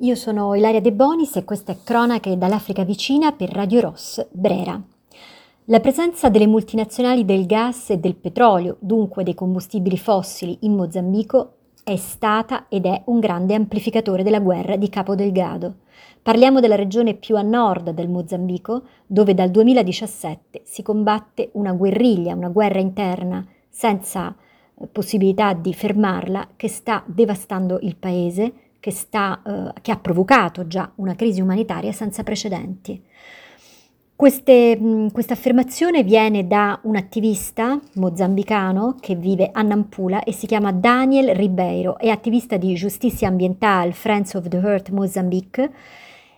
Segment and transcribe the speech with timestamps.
[0.00, 4.78] io sono Ilaria De Bonis e questa è Cronache dall'Africa vicina per Radio Ross Brera.
[5.68, 11.52] La presenza delle multinazionali del gas e del petrolio, dunque dei combustibili fossili, in Mozambico
[11.82, 15.76] è stata ed è un grande amplificatore della guerra di Capo Delgado.
[16.20, 22.34] Parliamo della regione più a nord del Mozambico, dove dal 2017 si combatte una guerriglia,
[22.34, 24.36] una guerra interna, senza
[24.78, 30.66] eh, possibilità di fermarla, che sta devastando il paese che, sta, eh, che ha provocato
[30.66, 33.02] già una crisi umanitaria senza precedenti.
[34.16, 41.34] Questa affermazione viene da un attivista mozambicano che vive a Nampula e si chiama Daniel
[41.34, 45.70] Ribeiro, è attivista di giustizia ambientale Friends of the Earth Mozambique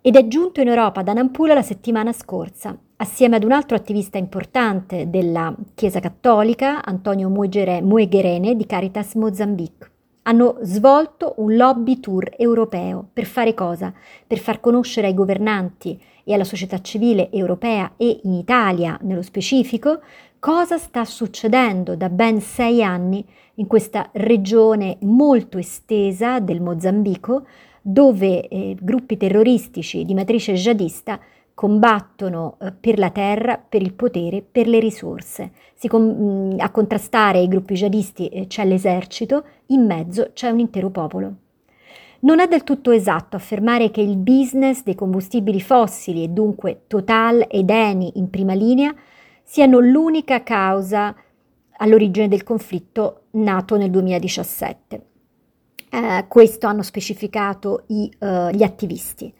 [0.00, 4.18] ed è giunto in Europa da Nampula la settimana scorsa, assieme ad un altro attivista
[4.18, 9.89] importante della Chiesa Cattolica, Antonio Muegherene di Caritas Mozambique
[10.30, 13.92] hanno svolto un lobby tour europeo per fare cosa?
[14.24, 20.00] Per far conoscere ai governanti e alla società civile europea e in Italia nello specifico
[20.38, 27.46] cosa sta succedendo da ben sei anni in questa regione molto estesa del Mozambico
[27.82, 31.18] dove eh, gruppi terroristici di matrice jihadista
[31.60, 35.52] combattono eh, per la terra, per il potere, per le risorse.
[35.88, 41.34] Com- a contrastare i gruppi jihadisti eh, c'è l'esercito, in mezzo c'è un intero popolo.
[42.20, 47.44] Non è del tutto esatto affermare che il business dei combustibili fossili e dunque Total
[47.46, 48.94] ed Eni in prima linea
[49.42, 51.14] siano l'unica causa
[51.76, 55.02] all'origine del conflitto nato nel 2017.
[55.90, 59.34] Eh, questo hanno specificato i, uh, gli attivisti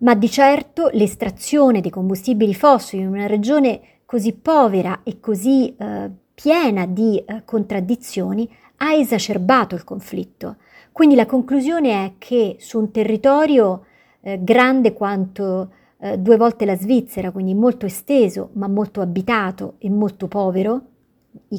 [0.00, 6.10] ma di certo l'estrazione dei combustibili fossili in una regione così povera e così eh,
[6.34, 10.56] piena di eh, contraddizioni ha esacerbato il conflitto.
[10.92, 13.84] Quindi la conclusione è che su un territorio
[14.20, 19.90] eh, grande quanto eh, due volte la Svizzera, quindi molto esteso, ma molto abitato e
[19.90, 20.82] molto povero,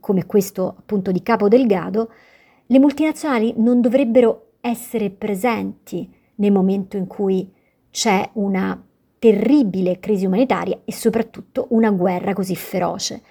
[0.00, 2.10] come questo appunto di Capo Delgado,
[2.66, 7.48] le multinazionali non dovrebbero essere presenti nel momento in cui
[7.92, 8.82] c'è una
[9.18, 13.22] terribile crisi umanitaria e soprattutto una guerra così feroce.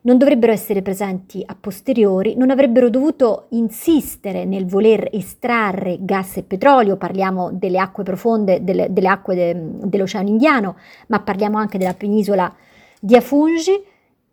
[0.00, 6.42] Non dovrebbero essere presenti a posteriori, non avrebbero dovuto insistere nel voler estrarre gas e
[6.42, 9.56] petrolio, parliamo delle acque profonde, delle, delle acque de,
[9.88, 10.76] dell'Oceano Indiano,
[11.08, 12.52] ma parliamo anche della penisola
[13.00, 13.80] di Afungi,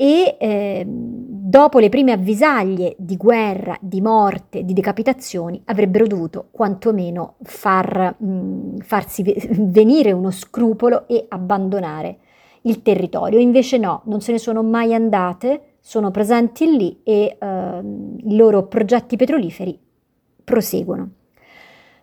[0.00, 7.34] e eh, dopo le prime avvisaglie di guerra, di morte, di decapitazioni, avrebbero dovuto quantomeno
[7.42, 9.24] far, mh, farsi
[9.58, 12.18] venire uno scrupolo e abbandonare
[12.62, 13.40] il territorio.
[13.40, 17.80] Invece no, non se ne sono mai andate, sono presenti lì e eh,
[18.24, 19.76] i loro progetti petroliferi
[20.44, 21.10] proseguono.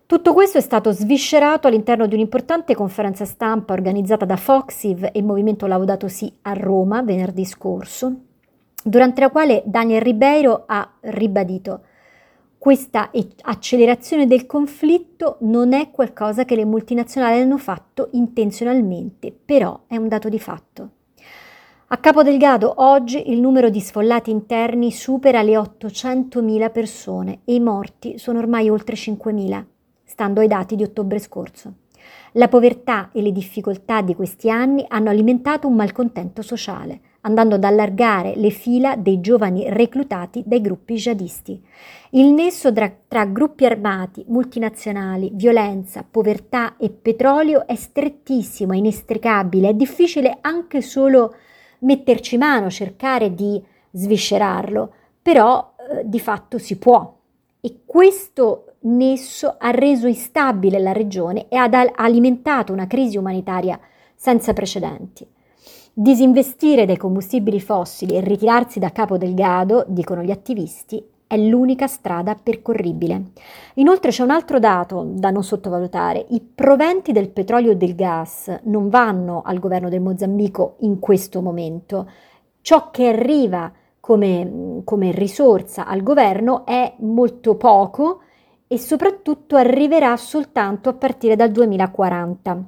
[0.08, 5.24] Tutto questo è stato sviscerato all'interno di un'importante conferenza stampa organizzata da Foxiv e il
[5.24, 8.14] Movimento Laudato Si a Roma venerdì scorso,
[8.84, 11.82] durante la quale Daniel Ribeiro ha ribadito
[12.60, 13.10] questa
[13.42, 20.08] accelerazione del conflitto non è qualcosa che le multinazionali hanno fatto intenzionalmente, però è un
[20.08, 20.90] dato di fatto.
[21.88, 27.60] A Capo Delgado oggi il numero di sfollati interni supera le 800.000 persone e i
[27.60, 29.64] morti sono ormai oltre 5.000
[30.06, 31.74] stando ai dati di ottobre scorso.
[32.34, 37.64] La povertà e le difficoltà di questi anni hanno alimentato un malcontento sociale, andando ad
[37.64, 41.64] allargare le fila dei giovani reclutati dai gruppi jihadisti.
[42.12, 49.70] Il nesso tra, tra, gruppi armati, multinazionali, violenza, povertà e petrolio è strettissimo, è inestricabile,
[49.70, 51.36] è difficile anche solo
[51.80, 57.18] metterci mano, cercare di sviscerarlo, però eh, di fatto si può.
[57.62, 63.80] E questo nesso ha reso instabile la regione e ha alimentato una crisi umanitaria
[64.16, 65.28] senza precedenti.
[65.94, 72.36] Disinvestire dai combustibili fossili e ritirarsi da Capo Delgado, dicono gli attivisti, è l'unica strada
[72.36, 73.32] percorribile.
[73.76, 76.26] Inoltre c'è un altro dato da non sottovalutare.
[76.30, 81.42] I proventi del petrolio e del gas non vanno al governo del Mozambico in questo
[81.42, 82.10] momento.
[82.62, 88.20] Ciò che arriva come, come risorsa al governo è molto poco
[88.68, 92.64] e soprattutto arriverà soltanto a partire dal 2040.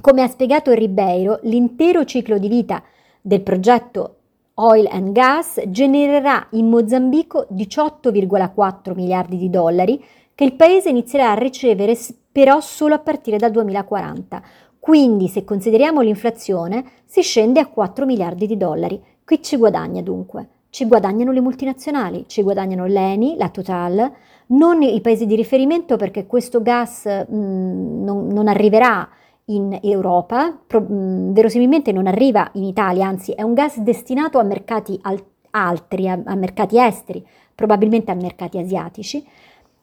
[0.00, 2.82] Come ha spiegato Ribeiro, l'intero ciclo di vita
[3.20, 4.16] del progetto
[4.54, 10.02] Oil and Gas genererà in Mozambico 18,4 miliardi di dollari
[10.34, 11.96] che il paese inizierà a ricevere
[12.32, 14.42] però solo a partire dal 2040.
[14.78, 19.02] Quindi, se consideriamo l'inflazione, si scende a 4 miliardi di dollari.
[19.24, 20.48] Qui ci guadagna dunque.
[20.70, 24.10] Ci guadagnano le multinazionali, ci guadagnano l'ENI, la Total,
[24.50, 29.08] non i paesi di riferimento perché questo gas mh, mm, non, non, arriverà
[29.46, 34.38] in Europa, pro, mh, mm, verosimilmente non arriva in Italia, anzi è un gas destinato
[34.38, 37.24] a mercati al, altri, a, a, mercati esteri,
[37.54, 39.24] probabilmente a mercati asiatici,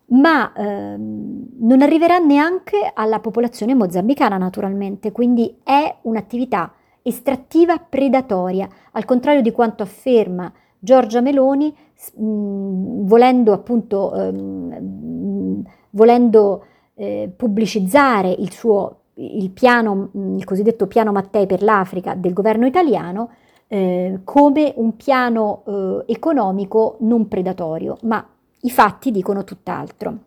[0.09, 9.05] ma ehm, non arriverà neanche alla popolazione mozambicana naturalmente, quindi è un'attività estrattiva predatoria, al
[9.05, 11.75] contrario di quanto afferma Giorgia Meloni,
[12.15, 16.65] mh, volendo appunto ehm, volendo
[16.95, 23.31] eh, pubblicizzare il suo il piano, il cosiddetto piano Mattei per l'Africa del governo italiano,
[23.67, 28.25] eh, come un piano eh, economico non predatorio, ma
[28.61, 30.17] i fatti dicono tutt'altro.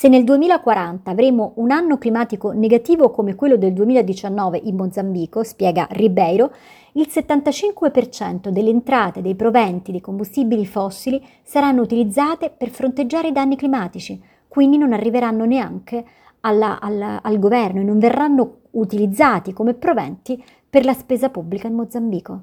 [0.00, 5.86] Se nel 2040 avremo un anno climatico negativo come quello del 2019 in Mozambico, spiega
[5.90, 6.54] Ribeiro,
[6.92, 13.56] il 75% delle entrate dei proventi dei combustibili fossili saranno utilizzate per fronteggiare i danni
[13.56, 14.18] climatici,
[14.48, 16.02] quindi non arriveranno neanche
[16.40, 21.74] alla, alla, al governo e non verranno utilizzati come proventi per la spesa pubblica in
[21.74, 22.40] Mozambico.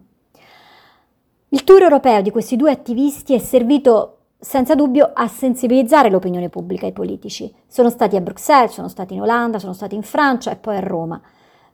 [1.50, 6.86] Il tour europeo di questi due attivisti è servito senza dubbio a sensibilizzare l'opinione pubblica
[6.86, 7.54] e i politici.
[7.66, 10.82] Sono stati a Bruxelles, sono stati in Olanda, sono stati in Francia e poi a
[10.82, 11.20] Roma.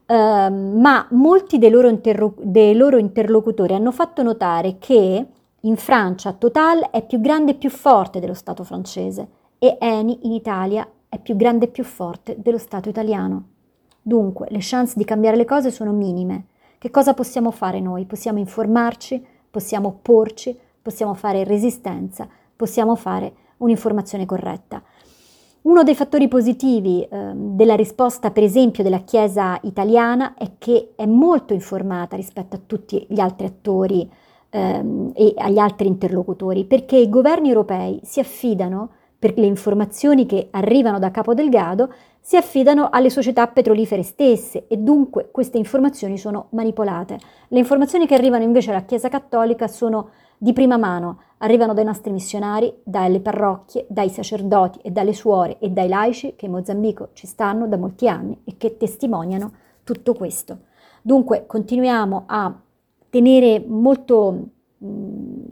[0.06, 0.14] Uh,
[0.52, 5.26] ma molti dei loro, interro- dei loro interlocutori hanno fatto notare che
[5.60, 9.28] in Francia Total è più grande e più forte dello Stato francese
[9.58, 13.48] e Eni in Italia è più grande e più forte dello Stato italiano.
[14.02, 16.48] Dunque, le chance di cambiare le cose sono minime.
[16.76, 18.04] Che cosa possiamo fare noi?
[18.04, 24.82] Possiamo informarci, possiamo opporci, possiamo fare resistenza, possiamo fare un'informazione corretta.
[25.62, 31.06] Uno dei fattori positivi eh, della risposta, per esempio, della Chiesa italiana è che è
[31.06, 34.10] molto informata rispetto a tutti gli altri attori
[34.50, 40.48] ehm, e agli altri interlocutori, perché i governi europei si affidano per le informazioni che
[40.50, 41.90] arrivano da Capo Delgado,
[42.20, 47.18] si affidano alle società petrolifere stesse e dunque queste informazioni sono manipolate.
[47.48, 50.10] Le informazioni che arrivano invece alla Chiesa Cattolica sono
[50.44, 55.70] di prima mano, arrivano dai nostri missionari, dalle parrocchie, dai sacerdoti e dalle suore e
[55.70, 59.52] dai laici che in Mozambico ci stanno da molti anni e che testimoniano
[59.84, 60.58] tutto questo.
[61.00, 62.54] Dunque continuiamo a
[63.08, 64.48] tenere molto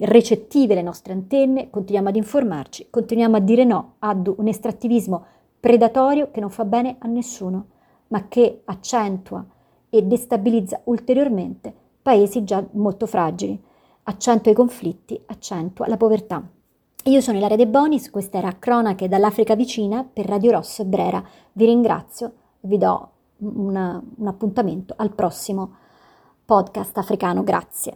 [0.00, 5.24] recettive le nostre antenne, continuiamo ad informarci, continuiamo a dire no ad un estrattivismo
[5.58, 7.64] predatorio che non fa bene a nessuno,
[8.08, 9.42] ma che accentua
[9.88, 11.72] e destabilizza ulteriormente
[12.02, 13.70] paesi già molto fragili
[14.04, 16.42] accentua i conflitti, accentua la povertà.
[17.04, 21.22] Io sono Ilaria De Bonis, questa era Cronache dall'Africa vicina per Radio Rosso Brera.
[21.52, 25.74] Vi ringrazio e vi do una, un appuntamento al prossimo
[26.44, 27.42] podcast africano.
[27.42, 27.90] Grazie.